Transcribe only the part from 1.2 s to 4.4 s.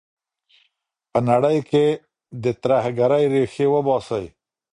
نړۍ کي د ترهګرۍ ریښې وباسئ.